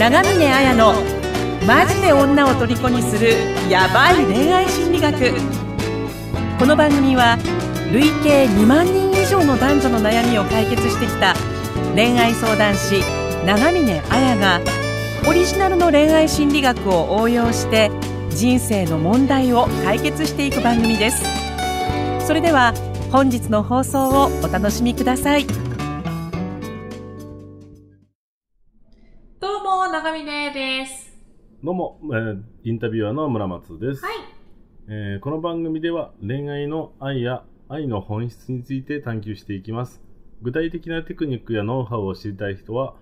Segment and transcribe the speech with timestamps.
[0.00, 0.94] 長峰綾の
[1.66, 3.34] マジで女を虜にする
[3.68, 5.34] ヤバい恋愛心理学。
[6.58, 7.36] この番組は
[7.92, 11.34] 累計2万人以上の男女の悩みを解決してきた
[11.94, 13.02] 恋愛相談師
[13.44, 14.62] 長峰綾が
[15.28, 17.90] オリジナルの恋愛心理学を応用して
[18.30, 21.22] 人生の問題を解決していく番組です。
[22.26, 22.72] それでは
[23.12, 25.59] 本日の放送をお楽しみください。
[31.62, 34.14] どうも、えーインタビュアーの村松です、はい。
[34.88, 40.00] えーこの番組では恋愛の愛や愛の本質について探求していきます。
[40.40, 42.94] 具体的なテクニックやノウハウを知りたい人は、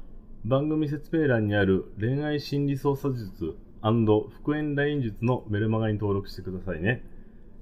[0.44, 7.04] 番組説明欄にある恋愛心理操作術復縁ライン術のメルマガに登録してくださいね。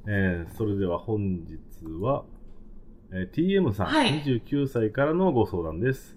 [0.07, 1.59] えーそれでは本日
[2.01, 2.25] は、
[3.13, 6.16] えー TM さん、はい29歳からのご相談です。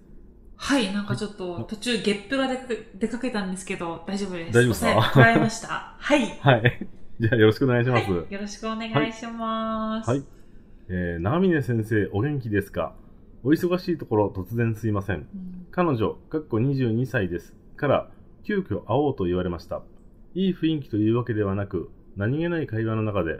[0.61, 2.63] はい、なんかちょっと途中ゲップが出か
[2.95, 4.51] 出かけたんですけど、大丈夫です。
[4.51, 4.91] 大丈夫ですか？
[5.13, 5.95] 抑えました。
[5.97, 6.25] はい。
[6.41, 6.87] はい。
[7.19, 8.11] じゃあよろしくお願いします。
[8.11, 8.33] はい。
[8.33, 10.09] よろしくお願いします。
[10.09, 10.23] はい。
[10.89, 12.93] えー、長峰先生、お元気ですか？
[13.43, 15.15] お忙しいところ突然すいません。
[15.17, 15.25] うん
[15.71, 17.53] 彼女、かっこ22歳です。
[17.77, 18.11] から、
[18.43, 19.81] 急遽会おうと言われました。
[20.33, 23.39] いい雰囲気というわけではなく、何気ない会話の中で、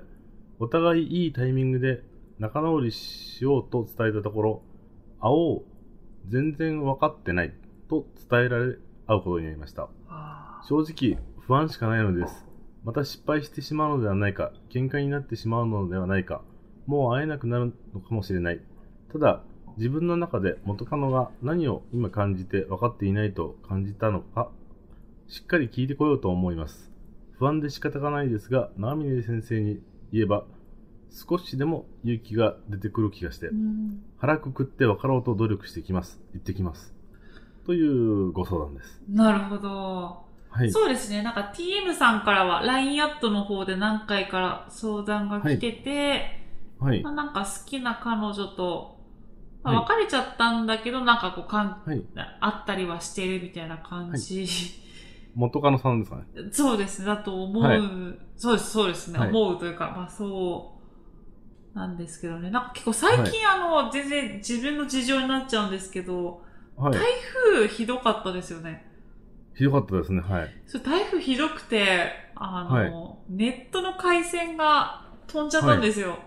[0.60, 2.04] お互いいいタイミングで
[2.38, 4.62] 仲直りしようと伝えたところ、
[5.20, 5.64] 会おう、
[6.28, 7.54] 全然分かってない、
[7.90, 9.90] と伝えられ、会うことになりました。
[10.08, 12.46] あ正直、不安しかないのです。
[12.84, 16.42] また失敗してしまうのではないか、喧嘩になってしまうのではないか、
[16.86, 18.62] もう会えなくなるのかもしれない。
[19.12, 19.44] ただ、
[19.78, 24.52] 自分の中で元カノが何を今感じて分かっていないと感じたのか、
[25.28, 26.92] しっかり聞いてこようと思います。
[27.38, 30.46] 不安で仕方がないですが、長峰先生に言えば、
[31.12, 36.20] 少しでも勇気が出てくる気がしてーう、ん腹くくって分かろうと努力してきます。
[36.34, 36.94] 行ってきます。
[37.66, 39.02] というご相談です。
[39.10, 40.30] なるほど。
[40.50, 40.72] はい。
[40.72, 41.22] そうですね。
[41.24, 46.42] なんか TM さんからは LINE アットの方で何回から相談が来てて、
[46.80, 47.12] はいま。
[47.12, 48.98] あ、なんか好きな彼女と、
[49.64, 52.04] まあはい別れちゃったんだけど、なんかこうかん、はい。
[52.40, 54.48] あったりはしてるみたいな感じ。
[55.36, 56.24] 元カノさんですかね。
[56.52, 57.64] そうですね、だと思う。
[57.64, 57.82] はい
[58.36, 60.79] そうです、そうですね、はい思うというか、まあそう
[61.74, 62.50] なんですけどね。
[62.50, 66.42] なんか結構最近、あの、全然自分の事情になっちゃうんですけど、
[66.76, 66.94] はい。
[66.94, 67.04] 台
[67.54, 68.86] 風ひどかったですよね。
[69.56, 70.22] ひどかったですね。
[70.22, 70.50] はい。
[70.66, 76.18] そう台風ひどくて、あの、はいネットの回線が飛んじゃったんですよ。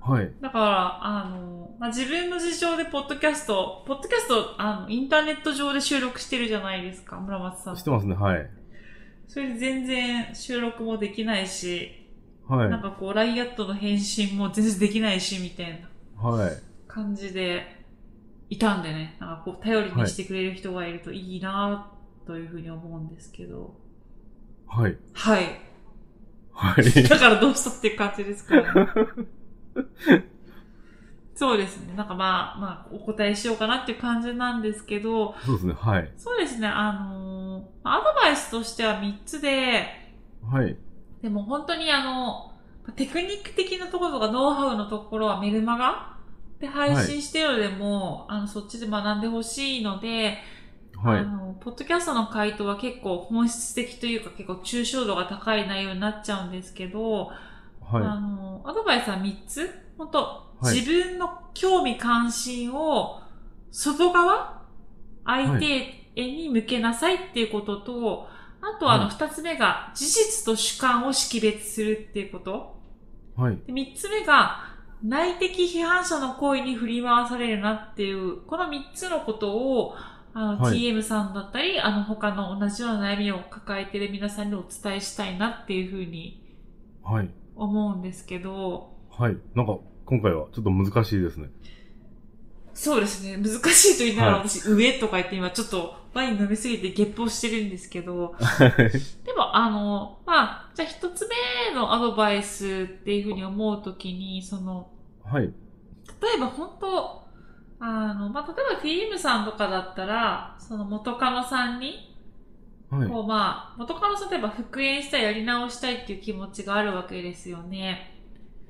[0.00, 0.32] はい。
[0.40, 7.76] だから、あの、まあ、自分の事情でポッドキャスト、ポッドキャスト、あの、インターネット上で収録してるじゃないですか、村松さん。
[7.76, 8.14] してますね。
[8.14, 8.50] はい。
[9.28, 12.07] それで全然収録もできないし、
[12.48, 12.70] はい。
[12.70, 15.88] なんかこう、ライアットの返信も全然できないし、みたいな
[16.30, 16.62] はい。
[16.86, 17.84] 感じで
[18.50, 21.92] いたんでね、なんかこう、頼りにしてくれる人がいるといいな
[22.26, 23.74] というふうに思うんですけど。
[24.66, 24.96] はい。
[25.12, 25.60] はい。
[26.52, 26.84] はい。
[27.08, 28.92] だからどうしたっていう感じですからね。
[31.34, 31.94] そうですね。
[31.94, 35.74] なんかまあ、まあ、お答えしようかなっていう感じなんですけど、そうですね。
[35.74, 36.12] はい。
[36.16, 39.86] そうですね、あのーアドバイスとしては3つで、
[40.42, 40.76] はい。
[41.22, 42.52] でも本当にあの、
[42.96, 46.16] テクニック的なところとかノウハウのところはメルマガ
[46.58, 50.38] で配信してるのでも、あの、そっちで学んでほしいので、
[50.96, 51.20] はい。
[51.20, 57.30] あの、ポッドキャストの回答は結構本質的というか結構抽象度が高い内容になっちゃうんですけど、
[57.80, 59.70] あはの、アドバイスは3つ。
[59.96, 60.18] 本当、
[60.60, 60.74] はい。
[60.74, 63.20] 自分の興味関心を
[63.70, 64.62] 外側
[65.24, 68.28] 相手に向けなさいっていうことと、
[68.60, 72.76] あとあのはい2つ目が事実と主観を識別するっていうこと。
[73.38, 73.40] い。
[73.40, 73.58] はい。
[73.66, 74.68] で3つ目が
[75.02, 79.94] 内的批判者の行為に振り回されるなっていう、この3つのことを
[80.34, 86.44] あの、はい TM さんだったり、あの他の同じような悩みを抱えている皆さんにお伝えしたいなっていうふうに
[87.02, 87.30] はい。
[87.56, 89.36] 思うんですけど、はい。
[89.54, 91.48] なんか、今回はちょっと難しいですね。
[92.74, 93.36] そうですね。
[93.36, 98.70] 難しいと言いながらはい私、上とか言って今ちょっとワイン飲みすぎてゲップをしてるんですけど、はい。
[99.24, 104.90] でもあの、まあ、じゃあ一つ目のアドバイスっていうふうに思うときに、その、
[105.24, 105.44] はい。
[105.44, 105.50] 例
[106.36, 107.24] えば本当、
[107.80, 112.16] あの、まあ、例えば TM さんとかだったら、その元カノさんに、
[112.90, 113.08] はい。
[113.08, 118.14] こうまあ、元カノさんといえば復縁したい、やり直したいっていう気持ちがあるわけですよね。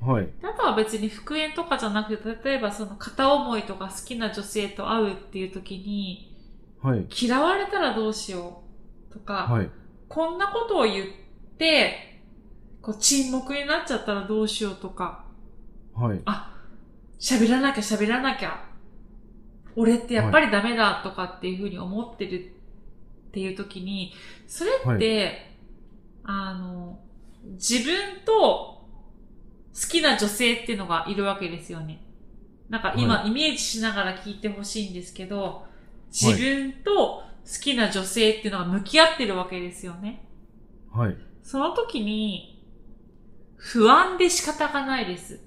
[0.01, 0.27] はい。
[0.27, 6.28] であとは別に復縁とかじゃなくて、例えばその片思いとか好きな女性と会うっていう時に、
[6.83, 7.07] はい。
[7.11, 8.63] 嫌われたらどうしよ
[9.11, 9.71] うとか、はい。
[10.09, 11.07] こんなことを言っ
[11.59, 12.21] て、
[12.83, 15.25] こう沈黙になっちゃったらどうしようとか、
[15.95, 16.21] はい。
[16.25, 16.55] あ、
[17.19, 18.65] 喋らなきゃ喋らなきゃ。
[19.77, 22.53] 俺ってやっぱりダメだとかっていうふうに思ってる
[23.29, 24.13] っていう時に、
[24.47, 25.55] それって、
[26.25, 26.99] あの、
[27.55, 28.79] 自分と
[29.75, 32.03] 好きな女性っていうのがいるわけですよね。
[32.69, 35.67] なんか今、はイメージしながら聞いてほしいんですけど、
[36.11, 37.23] 自分と好
[37.61, 40.27] きな女性っていうのが向き合ってるわけですよね。
[40.93, 41.17] はい。
[41.43, 42.65] その時に、
[43.57, 45.41] 不安で仕方がないです。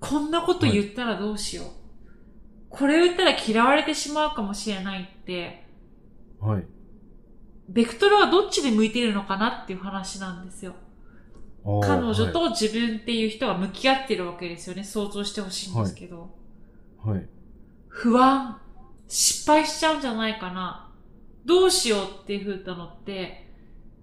[0.00, 1.66] こんなこと言ったらどうしよう。
[2.68, 5.64] これを言ったら嫌われてしまうかもしれないって、
[6.40, 6.64] はい。
[7.68, 10.74] ベクトルはどっちで向いているのかなっていう話なんですよ。
[11.82, 14.84] 彼女と自分っていう人が向き合ってるわけですよね。
[14.84, 16.30] 想像してほしいんですけど。
[17.02, 17.16] はい。
[17.16, 17.28] はい。
[17.88, 18.60] 不安、
[19.08, 20.90] 失敗しちゃうんじゃないかな。
[21.44, 23.46] どうしようっていう風なのって、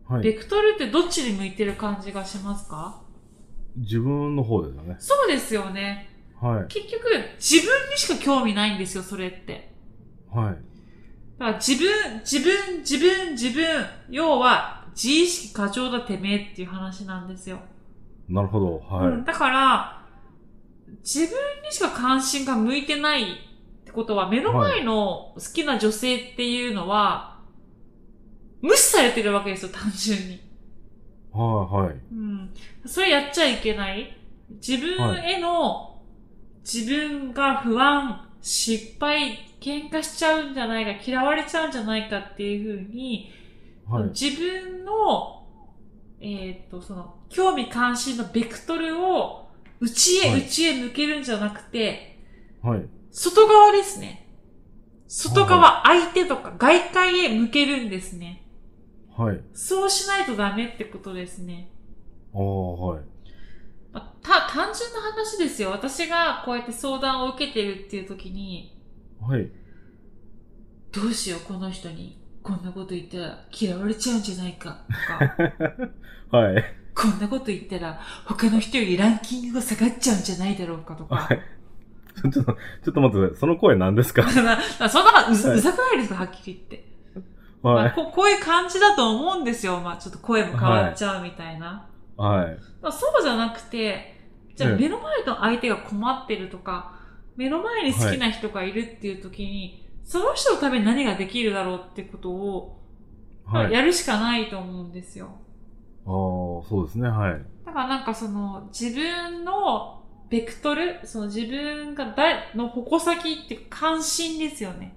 [0.07, 0.23] はい。
[0.23, 3.01] ベクトルってどっちに向いてる感じがしますか？
[3.77, 4.95] 自分の方ですよね。
[4.99, 6.09] そうですよね。
[6.39, 6.67] はい。
[6.67, 7.03] 結局、
[7.39, 9.73] 自分にしか興味ないんですよ、それって。
[10.31, 10.55] はい。
[11.39, 17.59] だから自分、自分、自分、自分、要は、自意識過剰だてめえっていう話なんですよ。
[18.27, 18.79] なるほど。
[18.79, 19.07] はい。
[19.07, 20.05] うん、だから、
[21.01, 21.29] 自分
[21.63, 23.25] にしか関心が向いてない
[23.91, 27.39] ってことは、目の前の好きな女性っていうのは、
[28.61, 30.39] 無視されてるわけですよ、単純に。
[31.33, 31.87] はい。
[31.87, 31.95] はい。
[32.11, 32.53] うん。
[32.85, 34.17] それやっちゃいけない。
[34.65, 36.01] 自分への、
[36.63, 43.31] 自分が不安、失敗、喧嘩しちゃうんじゃないか、嫌われちゃうんじゃないかっていうふうに、
[43.89, 44.03] はい。
[44.17, 45.47] 自分の、
[46.21, 49.49] えっ、と、その、興味関心のベクトルを、
[49.81, 52.19] 内へはい内へ向けるんじゃなくて、
[52.61, 52.85] はい。
[53.11, 54.27] 外側ですね。
[55.07, 58.47] 外側、相手とか外界へ向けるんですね。
[59.17, 59.41] はい。
[59.53, 61.69] そうしないとダメってことですね。
[62.33, 63.03] ああ、はい。
[63.91, 65.71] まあた、単純な話ですよ。
[65.71, 68.79] 私がこうやって相談を受けてるっていう時に、
[69.19, 69.49] はい。
[70.93, 72.17] どうしよう、この人に。
[72.41, 74.85] こんなこと言ったら嫌われちゃうんじゃないか。
[76.29, 76.63] とか、はい。
[76.95, 81.15] こんなこと言ったら他の人よりランキングが下がっちゃうんじゃないだろうかとか。
[81.15, 81.41] はい
[82.29, 83.37] ちょっと、ちょっと待ってください。
[83.39, 84.23] その声何ですか？
[84.29, 84.57] そんな
[85.29, 86.91] うざくないですか、はっきり言って。
[87.61, 87.91] まあ、はい。
[87.93, 89.79] ここういう感じだと思うんですよ。
[89.79, 91.87] まあ、ちょっと声も変わっちゃうみたいな。
[92.17, 92.57] はい。
[92.81, 94.19] まあ、そうじゃなくて、
[94.55, 96.93] じゃあええ目の前の相手が困ってるとか、
[97.35, 102.81] 目の前に好きな人がいるっていう時に、その人のために何ができるだろうってことを、
[103.45, 103.73] まあはい。
[103.75, 105.29] あやるしかないと思うんですよ。
[106.05, 107.07] あー、そうですね。
[107.07, 107.41] はい。
[107.65, 110.00] だからなんかその自分の
[110.31, 114.95] ベクトル、その自分が誰の矛先っていうか関心ですよね。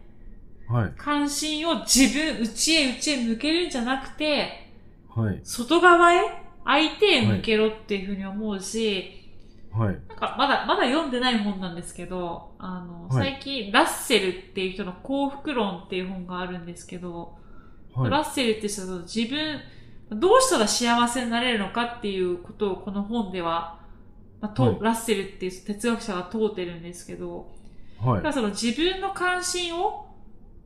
[0.68, 0.92] はい。
[0.96, 4.70] 関心を自分、内へ内へ向けるんじゃなくて、
[5.12, 5.40] はい。
[5.42, 6.20] 外側へ、
[6.64, 9.24] 相手へ向けろっていうふうに思うし、
[9.72, 9.98] はい。
[10.08, 17.36] なんかまだ、まだ読んでない本なんですけど、あの、はい最近、ラッセルっていう人の幸福論っていう本があるんですけど、
[17.92, 18.10] はい。
[18.10, 19.60] ラッセルって人は自分、
[20.10, 23.80] どうしたら幸せになれるのかっていうことをこの本では、
[24.44, 27.50] まあとはいラッセルっていう哲学者が問うてるんですけど、
[27.98, 28.32] はいだから。
[28.34, 30.06] その自分の関心を、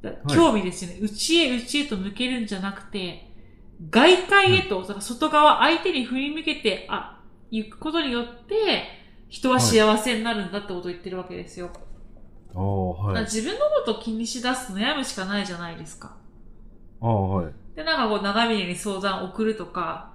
[0.03, 0.99] だい興味ですよね。
[1.01, 3.31] 内へ内へと向けるんじゃなくて、
[3.91, 7.21] 外界へと、だから外側、相手に振り向けて、あ、
[7.53, 8.83] 行くことによって、
[9.29, 11.71] 人は幸せになるんだってことを言ってるわけですよ。
[12.55, 13.23] はい。
[13.23, 16.17] 自分のことを気にし出すと悩むしかないじゃないですか。
[17.01, 17.53] ああ、はい。
[17.77, 20.15] で、なんかこう、長峰に相談を送るとか、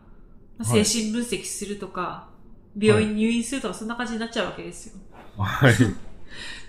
[0.63, 2.32] 精神分析するとか、
[2.77, 4.93] 病院に入院するとか、そんな感じになっちゃうわけですよ。
[5.37, 5.73] はい。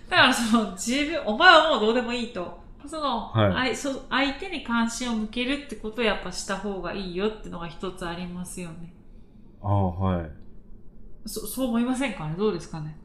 [0.08, 2.62] だからその、自分、お前はもうどうでもいいと。
[2.86, 8.92] その、はいそ相手に関心を向けるってことをやっぱした方がいいよってのが一つありますよね。
[9.62, 10.30] ああ、はい。
[11.24, 12.34] そそう思いませんかね？
[12.36, 12.98] どうですかね？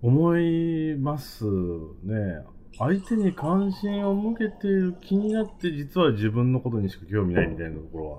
[0.00, 2.42] 思いますね。
[2.78, 8.18] 相手に関心を向けている気になって、実は自分のことにしか興味ないみたいなところは、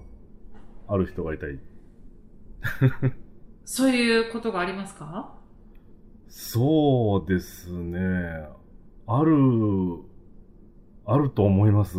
[0.93, 1.57] ある人がいたり。
[3.65, 5.34] そういうことがありますか？
[6.27, 8.00] そうですね。
[9.08, 9.36] ある、
[11.06, 11.98] あると思います。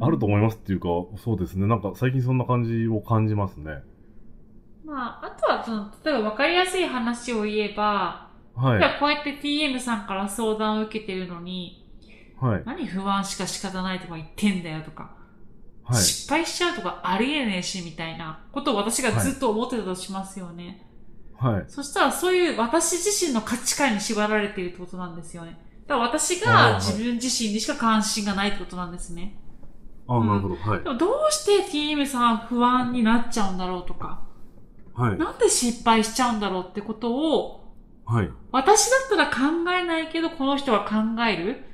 [0.00, 1.66] あると思いますっていうか、そうですね。
[1.66, 3.82] なんか最近そんな感じを感じますね。
[4.84, 8.98] まあ、あとはその、例えば分かりやすい話を言えば、はい。
[8.98, 11.86] こうやって TM さんから相談を受けてるのに、
[12.40, 12.62] はい。
[12.66, 15.16] 何不安しか仕方ないとか言ってんだよとか、
[15.90, 16.02] はい。
[16.02, 20.86] 失敗しちゃうとかありえねえしみたいなことを私がずっと思ってたとしますよね。
[21.36, 21.64] はい。
[21.68, 25.58] そしたらそういう私自身の価値観に縛られているってことなんですよね。
[25.86, 29.36] だから私が自分自身にしか関心がないってことなんですね。
[30.06, 30.54] ああ、なるほど。
[30.56, 30.90] はいで。
[30.90, 34.22] もどうして TM さんは不安になっちゃうんだろうとか、
[34.94, 35.18] はい。
[35.18, 38.30] なんで失敗しちゃうんだろうってことを、はい。
[38.52, 41.64] 私だったら考えないけどこの人は考える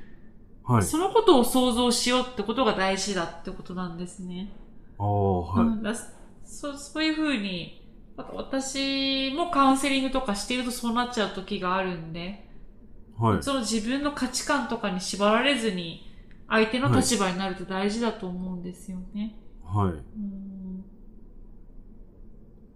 [0.67, 0.83] はい。
[0.83, 4.51] そのことを想像しようってことが大事だってことなんですね。
[4.97, 5.67] ああ、はい。
[5.67, 5.95] うん、だ
[6.43, 7.81] そそういうふうに、
[8.15, 12.47] 私もカウンセリングとかしているとそうなっちゃう時があるんで、
[13.17, 13.43] はい。
[13.43, 16.03] その自分の価値観とかに縛られずに、
[16.47, 19.35] 相手の立場になると大事だと思うんですよね。
[19.65, 19.91] はい。
[19.91, 20.85] うん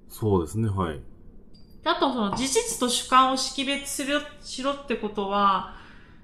[0.09, 1.01] そうですね、はい。
[1.83, 5.75] あと、その事実と主観を識別する、しろってことは、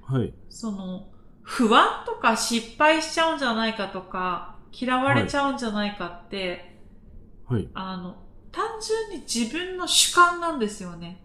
[0.02, 0.34] はい。
[0.50, 1.08] その、
[1.48, 6.76] 不安とか失敗しちゃうんじゃないかとか、嫌われちゃうんじゃないかって、
[7.48, 7.70] はい。
[7.74, 8.18] あの、
[8.52, 11.24] 単純に自分の主観なんですよね。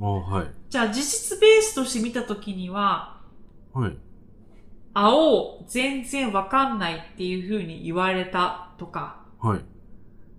[0.00, 0.46] ああ、はい。
[0.70, 3.20] じゃあ、事実ベースとして見たときには、
[3.72, 3.96] はい。
[4.94, 9.60] 青、全然わかんないっていう風に言われたとか、はい。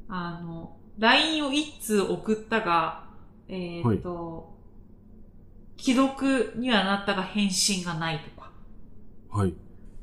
[0.08, 3.04] あの、LINE を一通送ったが、
[3.50, 4.56] えっ、と、
[5.78, 8.35] 既読にはなったが返信がないとか。
[9.36, 9.54] はい。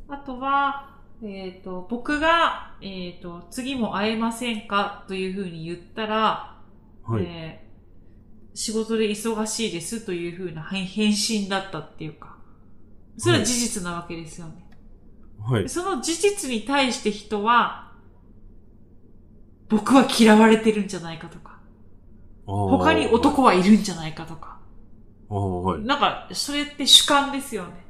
[0.08, 5.04] あとは、えっ、と、僕が、えっ、と、次も会えませんか？
[5.08, 6.58] という風に言ったら、
[7.04, 7.24] はい。
[7.24, 7.72] えー
[8.54, 12.36] 仕事で忙しいですという風な返返信だったっていうか、
[13.16, 14.68] それは事実なわけですよね。
[15.42, 15.68] はい。
[15.68, 17.92] その事実に対して人は、
[19.70, 21.60] 僕は嫌われてるんじゃないかとか、
[22.44, 24.60] 他他に男はいるんじゃないかとか、
[25.28, 25.82] はい。
[25.82, 27.81] なんか、それって主観ですよね。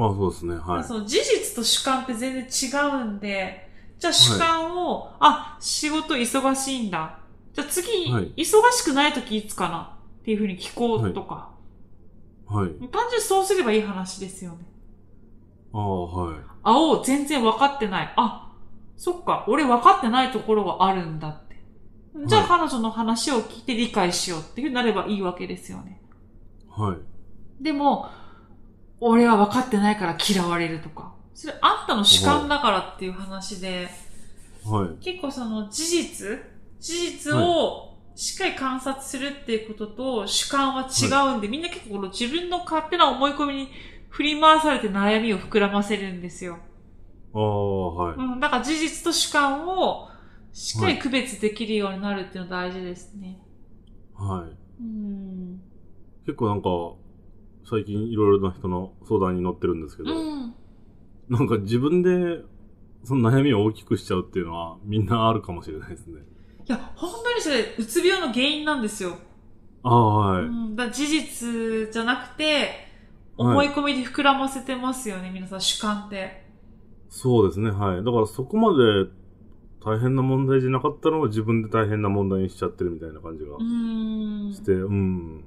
[0.00, 0.84] ああ、そうですね、はい。
[0.84, 7.18] その事実と主観って全然違うんで、じゃあ主観を、あ、仕事忙しいんだ。
[7.52, 9.96] じゃあ次、はい忙しくない時いつかな？
[10.20, 11.50] っていうふうに聞こうとか、
[12.46, 12.68] はい。
[12.68, 14.58] 単純にそうすればいい話ですよね。
[15.72, 16.36] ああ、はい。
[16.62, 18.12] 青、全然分かってない。
[18.16, 18.52] あ、
[18.96, 21.62] そっか、俺分かってないところがあるんだって。
[22.26, 26.02] じゃあ彼女の話を聞いて理解しようっていうふうになればいいわけですよね。
[26.68, 27.62] はい。
[27.62, 28.08] でも、
[29.00, 31.14] 俺は分かってないから嫌われるとか。
[31.34, 33.88] それあんたの主観だからっていう話で、
[34.64, 35.04] はい。
[35.04, 36.38] 結構その事実
[36.78, 43.68] 事実をしっかり観察するっていうことと主観は違うんで、みんな結構この自分の勝手な思い込みに
[44.10, 46.58] 振り回されて悩みを膨らませるんですよ。
[47.32, 48.16] ああ、はい。
[48.16, 50.08] うん、だから事実と主観を
[50.52, 53.38] しっかり区別できるようになるっていうのは大事ですね。
[54.14, 54.82] はい。
[54.82, 55.62] うん。
[56.26, 56.68] 結構なんか、
[57.64, 60.54] 最近いろいろな人の相談に乗ってるんですけど、うん。
[61.28, 62.42] なんか自分で、
[63.04, 66.20] その悩みを大きくしちゃうっていうのはみんなあるかもしれないですね。
[66.68, 69.16] いや、本当にそれ、うつ病の原因なんですよ。
[69.82, 70.44] ああ、はい。
[70.44, 72.90] うん、だ事実じゃなくて、
[73.36, 76.44] 思い込みで膨らませてますよね、皆さん主観って。
[77.08, 78.04] そうですね、はい。
[78.04, 79.10] だからそこまで
[79.84, 84.52] 大変な問題じゃなかったのを自分で大変な問題にしちゃってるみたいな感じがうーん。
[84.52, 85.44] して、うん。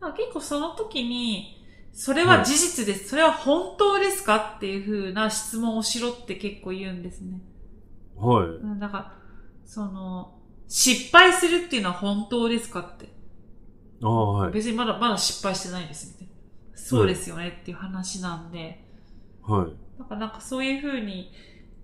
[0.00, 1.58] だから結構その時に、
[1.92, 3.08] それは事実です。
[3.08, 7.40] それは本当ですかっていう風な質問をしろって結構言うんですね。
[8.16, 8.46] はい。
[8.46, 9.12] うん、だから、
[9.64, 10.38] その、
[10.68, 13.08] 失敗するっていうのは本当ですかって。
[14.02, 14.52] ああ、はい。
[14.52, 16.34] 別にまだ、まだ失敗してないですみたい
[16.72, 16.78] な。
[16.78, 18.84] そうですよねっていう話なんで。
[19.42, 19.98] はい。
[19.98, 21.32] だからなんかそういう風に、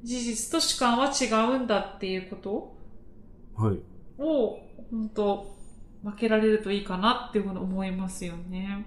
[0.04, 2.76] 事実と主観は違うんだっていうこと
[3.56, 3.78] はい。
[4.18, 4.58] を、
[4.90, 5.56] 本当
[6.04, 8.86] 分けられるといいかなっていうふうに思いますよね。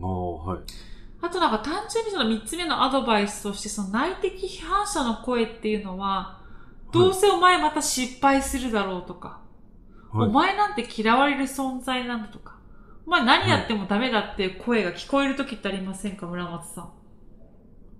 [0.00, 0.60] ああ、はい。
[1.20, 6.40] あとなんか単純にその三つ目のアドバイスとして、その内的批判者の声っていうのは、
[6.92, 9.40] どうせお前また失敗するだろうとか、
[10.12, 10.28] はい。
[10.28, 12.58] お前なんて嫌われる存在なんだとか、
[13.06, 16.84] お前何やってもダメだっていう声が聞こえる時ってありませんか、村松さん。
[16.84, 16.92] あ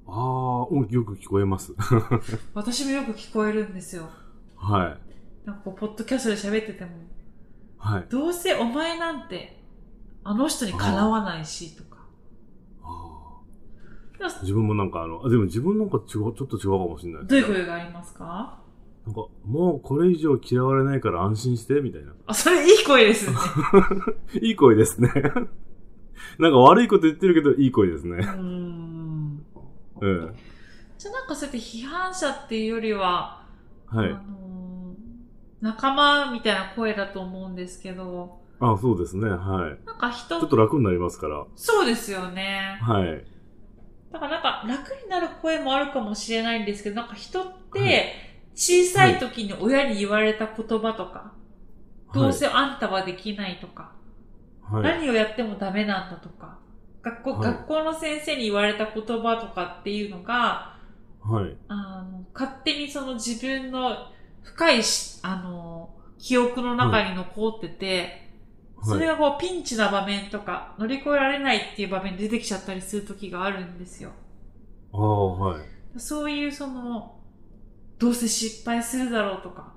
[0.09, 1.75] あ、うんよく聞こえます。
[2.55, 4.09] 私もよく聞こえるんですよ。
[4.57, 4.97] は
[5.45, 5.47] い。
[5.47, 6.91] なんかこう、ポッドキャストで喋ってても、
[7.87, 8.07] はい。
[8.11, 9.63] どうせお前なんて、
[10.25, 11.97] あの人にかなわないし、とか。
[14.43, 17.27] 自分もなんかあの、あでも自分なんか違う、ちょっと違うかもしれない。
[17.27, 18.59] どういう声がありますか？
[19.07, 22.13] なんか、もうこれ以上嫌われないから安心して、みたいな。
[22.27, 23.37] あ、それいい声ですね。
[24.43, 25.09] いい声ですね。
[26.41, 28.17] なんか悪いこと言ってるけど、いい声ですね。
[28.17, 29.47] うーん。
[30.01, 30.35] うん。
[30.99, 33.47] じゃあなんかそうやって批判者っていうよりは、
[33.87, 34.11] はい。
[34.11, 34.46] あのー
[35.61, 39.29] 仲間みたいな声だと思うんですけど、あそうですね。
[39.29, 39.87] はい。
[39.87, 41.45] なんか人ちょっと楽になりますから。
[41.57, 42.79] そうですよね。
[42.81, 43.25] はい。
[44.13, 48.15] だからなんか楽になる声もあるかもしれないんですけど、なんか人っはて
[48.55, 51.35] 小さい時に親に言われた言葉とか、
[52.15, 53.93] どうせあんたはできないとか、
[54.63, 54.83] はい。
[54.83, 56.59] 何をやってもダメなんだとか、
[57.03, 60.77] 学校、はい学校の先生に言われた言葉とかっていうのが、
[61.23, 61.57] はい。
[61.69, 64.11] あの、勝手にその自分の
[64.47, 68.31] 深いし、あの、記憶の中に残ってて、
[68.83, 69.19] それはい。
[69.19, 74.13] がこうピンチな場面とか乗り越えられないっていう場面で出てきちゃったりする時があるんですよ。
[74.93, 75.65] ああ、はい。
[75.99, 77.21] そういうその、
[77.99, 79.75] どうせ失敗するだろうとか、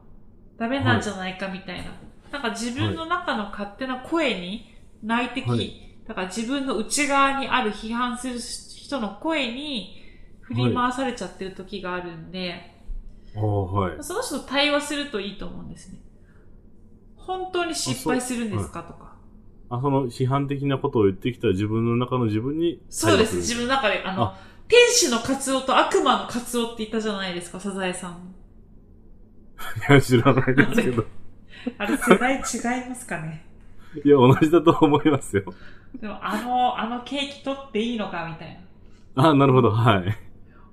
[0.57, 1.93] ダメなんじゃないかみたいな。
[2.31, 10.01] なんか自分の中の勝手な声に内的、はいだから自分の内側にある批判する人の声に
[10.41, 12.78] 振り回されちゃってる時があるんで、
[13.36, 14.03] はい。
[14.03, 16.00] その人と対話するといいと思うんですね。
[17.15, 19.15] 本当に失敗するんですかとか。
[19.69, 23.38] あ、その批判的なことを言ってきた自分の中の自分にそうです。
[23.38, 28.33] 自分の中で、あの、あ天使のカツオと悪魔のカツオって言ったじゃないですか、サザエさん。
[29.89, 31.05] いや、知らないですけど。
[31.77, 33.45] あれ世代違いますかね。
[34.03, 35.43] いや、同じだと思いますよ。
[36.00, 38.59] でも、あの、あのケーキ取っていいのかみたい
[39.15, 39.29] な。
[39.29, 40.17] あなるほど、はい。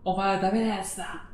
[0.05, 1.26] お前はダメなやつだ。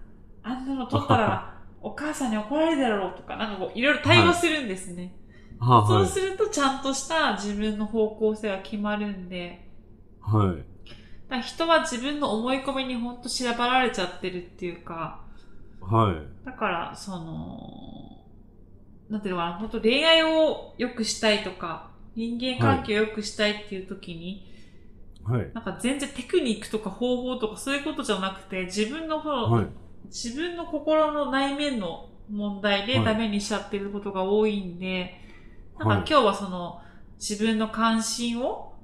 [0.43, 5.15] あんなの取ったら、 お母さんに怒られるだろうとか、なんかこう、いろいろ対話するんですね。
[5.59, 5.89] ははい。
[5.89, 9.69] そうすると、ちゃんとした自分の方向性が決まるんで、
[10.21, 10.65] はい。
[11.29, 15.21] だ人は自分の思い込みにほんと調べられちゃってるっていうか、
[15.81, 16.47] はい。
[16.47, 18.25] だから、その、
[19.09, 24.47] なんていうのかな、本当恋愛を良くしたいとか、人間関係を良くしたいっていう時に、
[25.25, 25.51] はい。
[25.55, 29.67] なんか全然テクニックとか方法とかそういうことじゃなくて、自分の方、はい。
[30.12, 35.19] 自分の心の内面の問題ではいダメにしちゃってることが多いんで、はい
[35.78, 36.81] なんか今日はその
[37.19, 38.75] 自分の関心を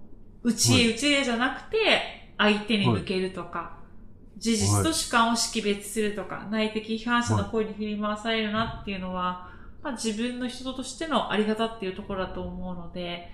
[0.42, 3.78] 内へ内へじゃなくて相手に向けるとか、
[4.38, 9.50] 事実と主観を識別するとか、内的批判者の声に振り回されるなっていうのは、
[9.82, 13.28] まあ、自分の人としてのあり方っていうところだと思うので、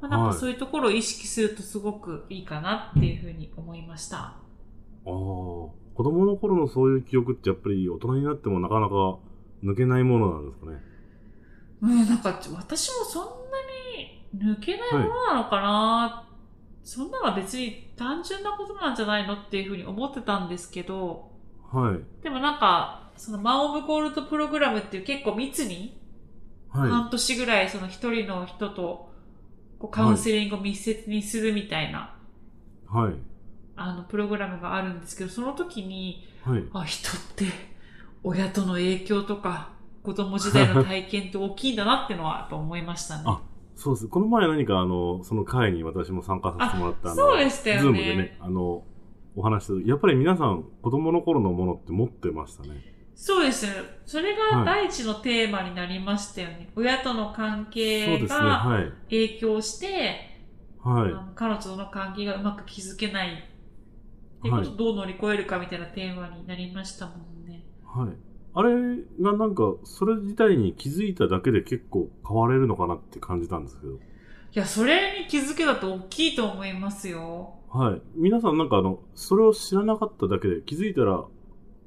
[0.00, 0.28] まあ、なんはい。
[0.28, 4.36] かそういうところを意識するとすごくいいかなっていうふうに思いました。
[5.06, 5.81] ああ。
[5.94, 9.18] 子供の頃のそういう記憶ってやっぱり大人になってもなかなか
[9.62, 10.78] 抜けないものなんですかね。
[11.82, 13.30] うん、なんか私もそんな
[13.98, 16.28] に抜けないものなのかな、
[16.82, 21.30] そんなのは別に単純なことなんじゃないのっていうふうに思ってたんですけど、
[21.70, 22.22] はい。
[22.22, 26.00] でもなんか、そのマン・オブ・ゴールドプログラムっていう結構密に、
[26.70, 26.90] はい。
[26.90, 29.12] 半年ぐらいその一人の人と
[29.78, 32.16] こうカウンセリングを密接にするみたいな、
[32.88, 33.14] はい。
[33.76, 36.64] あの、プログラムがあるんですけど、その時に、はい。
[36.72, 37.46] あ、人って
[38.24, 39.70] 親との影響とか、
[40.02, 43.24] 子供時代の体験って大きいんだなってのはやっぱ思いましたね。
[43.26, 43.40] あ
[43.76, 44.08] そうです。
[44.08, 48.84] この前何かあの、その会に私も参加させてもらったあの、そうでしたよねズームでね、あの、
[49.34, 49.86] お話しする。
[49.86, 52.92] やっぱり皆さん子供の頃のものって持ってましたね。
[53.14, 53.72] そうですね。
[54.04, 56.70] それはいが第一のテーマになりましたよね。
[56.76, 58.18] 親との関係。
[58.26, 58.92] がはい。
[59.04, 60.32] 影響して、
[60.82, 61.34] はい。
[61.34, 63.48] 彼女との関係がうまく築けない
[64.42, 67.64] っていうはいことをどう乗り越えるかみたいなテーマになりましたもんね。
[67.86, 68.08] はい。
[68.54, 68.72] あれ
[69.20, 73.92] がなんか、それ自体に気づいただけで結構変われるのかなって感じたんですけど。
[73.94, 73.98] い
[74.52, 77.54] や、それに気づけだと大きいと思いますよ。
[77.70, 78.02] はい。
[78.14, 81.24] 皆さんなんかあの、それを知らなかっただけで気づいたら、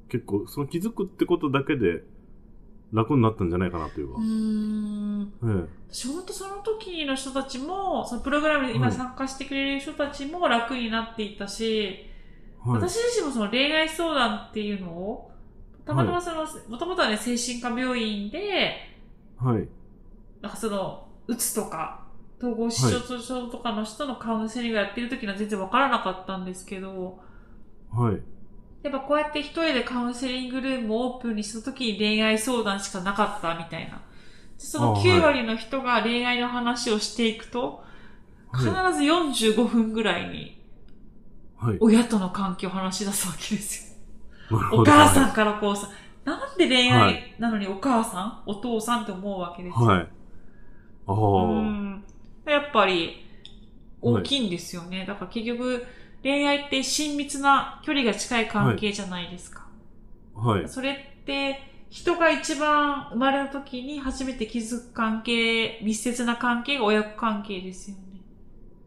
[0.08, 2.02] 結構、その気づくってことだけで
[2.92, 4.24] 楽になったんじゃないかなというかうー。
[4.24, 5.32] ん。
[5.44, 12.15] え私本当その時の人たちも、そのプログラムで今はい参加してくれる人たちも楽になっていたし、え。
[12.66, 12.80] はい。
[12.82, 15.30] 私自身もその恋愛相談っていうのを、
[15.84, 18.76] たまたまその、もともとはね、精神科病院で、
[19.38, 19.68] はい。
[20.40, 22.04] なんかその、うつとか、
[22.38, 27.18] 統合失調症とかの人のカウンセリングやってる時には全然わからなかったんですけど、
[27.92, 28.20] はい。
[28.82, 34.00] やっぱこうやって一人でカウンセリングルームをオープンにした時に恋愛相談しかなかったみたいな。
[34.58, 37.84] そのあはい9割の人が恋愛の話をしていくと、
[38.52, 40.55] 必ずは45分ぐらいに。
[41.80, 43.96] 親との関係を話し出すわけです
[44.50, 44.58] よ。
[44.72, 45.88] お母さんからこうさ、
[46.24, 49.86] なんで恋は愛なのにお母さん、お父さんって思うわけですよ。
[49.86, 50.08] はい。
[51.06, 51.14] ああ。
[51.14, 52.04] うん
[52.46, 53.24] やっぱり
[54.00, 55.04] 大きいんですよね。
[55.06, 55.84] だから結局
[56.22, 59.66] 恋愛って親密な距離が近い関係じゃないですか。
[60.34, 60.68] はい。
[60.68, 68.20] それって人が一番生まれた時に初めて気づく関係、密接な関係が親子関係ですよね。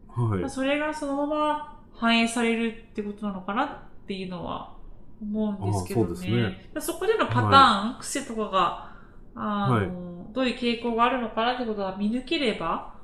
[0.08, 0.50] はい。
[0.50, 4.76] それがそのまま反映されるってことなのかなっていうのは
[5.20, 6.06] 思うんですけどね。
[6.06, 8.92] あそうですねそこでのパターン、は癖とかが、
[9.34, 12.94] あの、どういう傾向があるのかなってことが見抜ければ、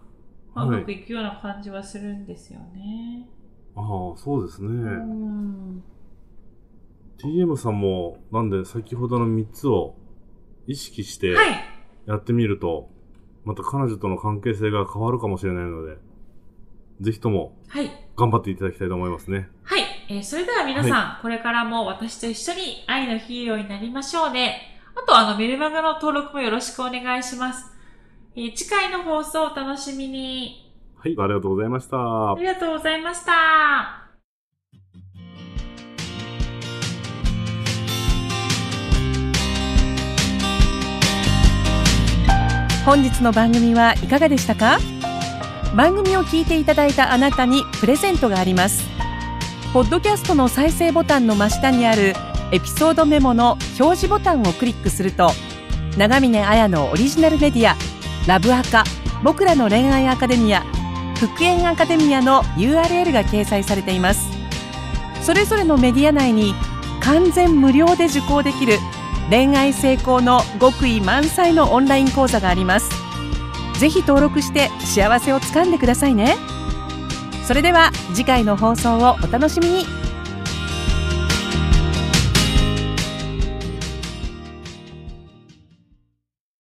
[0.55, 3.29] まあうはいまくいくような感じはするんですよね。
[3.75, 4.69] ああ、そうですね。
[4.69, 5.85] うん。
[7.19, 9.97] TM さんも、なんで先ほどの3つを
[10.67, 11.49] 意識してはい。
[12.07, 12.89] やってみると、
[13.45, 15.99] また彼女との関係性が変わるかもしれないので、
[17.01, 17.91] ぜひとも、はい。
[18.17, 19.49] 頑張っていただきたいと思いますね。
[19.65, 19.83] はい。
[20.09, 24.81] えー、それでは皆さん、はい、これからも私と一緒に愛のヒーローになりましょうね。
[24.95, 27.67] あと、あの、メルマガの登録もよろしくお願いします。
[28.35, 30.73] えー、次回の放送をお楽しみに。
[30.97, 32.33] はい、ありがとうございました。
[32.33, 34.03] ありがとうございました。
[42.87, 44.79] 本日の番組はいかがでしたか？
[45.75, 48.85] 番組を聞いていただいたあなたにプレゼントがあります。
[49.73, 52.15] ポッドキャストの再生ボタンの真下にある
[52.53, 55.33] エピソードメモの表示ボタンをクリックすると
[55.99, 57.77] 長峰綾のオリジナルメディア
[58.27, 58.85] ラブアカ
[59.23, 60.63] 僕らの恋愛アカデミア
[61.19, 64.31] 復縁アカデミアの URL が掲載されています。
[65.23, 66.55] それぞれのメディア内に
[67.01, 68.79] 完全無料で受講できる
[69.29, 72.89] 恋愛成功の極意満載のオンライン講座があります。
[73.79, 76.37] ぜひ登録して幸せをつかんでくださいね。
[77.47, 79.96] それでは次回の放送をお楽しみに。